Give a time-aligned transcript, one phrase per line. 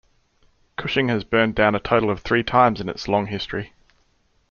[0.77, 3.73] Cushing has burned down a total of three times in its long history.